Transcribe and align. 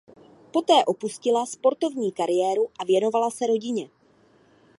Poté 0.51 0.83
opustila 0.85 1.45
sportovní 1.45 2.11
kariéru 2.11 2.67
a 2.79 2.85
věnovala 2.85 3.31
se 3.31 3.47
rodině. 3.47 3.89